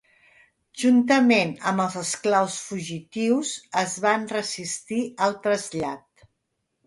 Juntament 0.83 1.51
amb 1.71 1.81
els 1.83 1.97
esclaus 1.99 2.55
fugitius 2.69 3.51
es 3.81 3.95
van 4.05 4.25
resistir 4.33 5.01
al 5.27 5.37
trasllat. 5.47 6.27